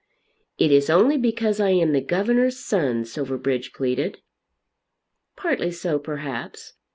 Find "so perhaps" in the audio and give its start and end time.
5.69-6.73